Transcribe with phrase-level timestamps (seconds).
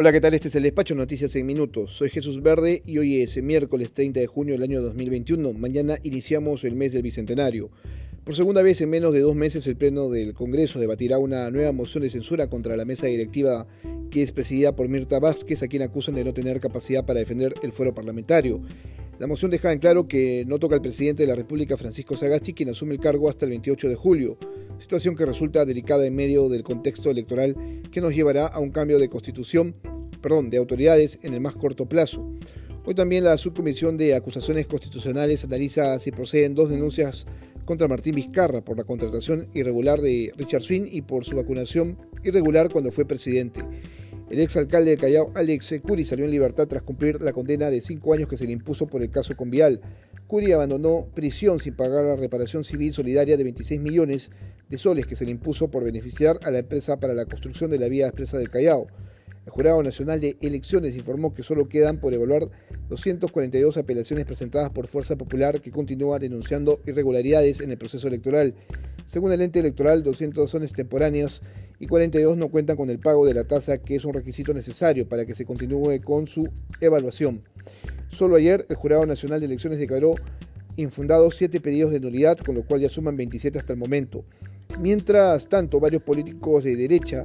[0.00, 0.32] Hola, ¿qué tal?
[0.32, 1.96] Este es el despacho Noticias en Minutos.
[1.96, 5.54] Soy Jesús Verde y hoy es miércoles 30 de junio del año 2021.
[5.54, 7.68] Mañana iniciamos el mes del Bicentenario.
[8.22, 11.72] Por segunda vez en menos de dos meses el Pleno del Congreso debatirá una nueva
[11.72, 13.66] moción de censura contra la mesa directiva
[14.12, 17.54] que es presidida por Mirta Vázquez, a quien acusan de no tener capacidad para defender
[17.64, 18.62] el fuero parlamentario.
[19.18, 22.54] La moción deja en claro que no toca al presidente de la República, Francisco Sagasti,
[22.54, 24.38] quien asume el cargo hasta el 28 de julio,
[24.78, 27.56] situación que resulta delicada en medio del contexto electoral
[27.90, 29.74] que nos llevará a un cambio de constitución
[30.20, 32.26] perdón, de autoridades en el más corto plazo.
[32.84, 37.26] Hoy también la Subcomisión de Acusaciones Constitucionales analiza si proceden dos denuncias
[37.64, 42.70] contra Martín Vizcarra por la contratación irregular de Richard Swin y por su vacunación irregular
[42.72, 43.60] cuando fue presidente.
[44.30, 48.12] El exalcalde de Callao, Alex Curi, salió en libertad tras cumplir la condena de cinco
[48.12, 49.80] años que se le impuso por el caso Convial.
[50.26, 54.30] Curi abandonó prisión sin pagar la reparación civil solidaria de 26 millones
[54.68, 57.78] de soles que se le impuso por beneficiar a la empresa para la construcción de
[57.78, 58.86] la vía expresa del Callao.
[59.46, 62.50] El Jurado Nacional de Elecciones informó que solo quedan por evaluar
[62.90, 68.54] 242 apelaciones presentadas por Fuerza Popular que continúa denunciando irregularidades en el proceso electoral.
[69.06, 71.40] Según el ente electoral, 200 son extemporáneos
[71.80, 75.08] y 42 no cuentan con el pago de la tasa, que es un requisito necesario
[75.08, 76.50] para que se continúe con su
[76.82, 77.42] evaluación.
[78.10, 80.14] Solo ayer el Jurado Nacional de Elecciones declaró
[80.76, 84.24] infundados siete pedidos de nulidad, con lo cual ya suman 27 hasta el momento.
[84.80, 87.24] Mientras tanto, varios políticos de derecha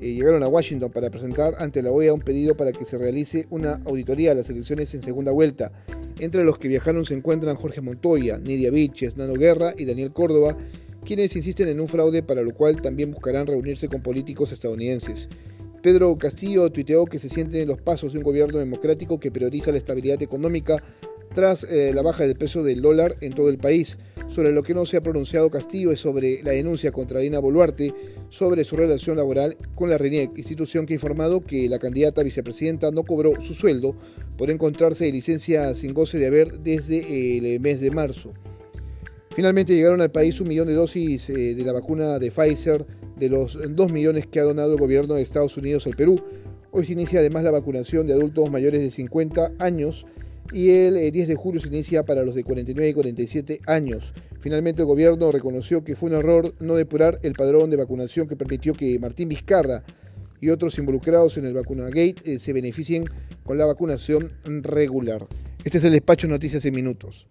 [0.00, 3.46] eh, llegaron a Washington para presentar ante la OEA un pedido para que se realice
[3.50, 5.70] una auditoría a las elecciones en segunda vuelta.
[6.18, 10.56] Entre los que viajaron se encuentran Jorge Montoya, Nidia Viches, Nano Guerra y Daniel Córdoba,
[11.04, 15.28] quienes insisten en un fraude para lo cual también buscarán reunirse con políticos estadounidenses.
[15.82, 19.70] Pedro Castillo tuiteó que se sienten en los pasos de un gobierno democrático que prioriza
[19.70, 20.82] la estabilidad económica
[21.34, 23.98] tras eh, la baja del peso del dólar en todo el país.
[24.28, 27.94] Sobre lo que no se ha pronunciado Castillo es sobre la denuncia contra Dina Boluarte
[28.30, 32.90] sobre su relación laboral con la RENIEC, institución que ha informado que la candidata vicepresidenta
[32.90, 33.94] no cobró su sueldo
[34.38, 38.30] por encontrarse de licencia sin goce de haber desde el mes de marzo.
[39.34, 42.84] Finalmente llegaron al país un millón de dosis eh, de la vacuna de Pfizer
[43.16, 46.20] de los dos millones que ha donado el gobierno de Estados Unidos al Perú.
[46.70, 50.06] Hoy se inicia además la vacunación de adultos mayores de 50 años
[50.52, 54.12] y el 10 eh, de julio se inicia para los de 49 y 47 años.
[54.40, 58.36] Finalmente el gobierno reconoció que fue un error no depurar el padrón de vacunación que
[58.36, 59.82] permitió que Martín Vizcarra
[60.40, 63.04] y otros involucrados en el Vacunagate eh, se beneficien
[63.44, 65.26] con la vacunación regular.
[65.64, 67.26] Este es el despacho Noticias en Minutos.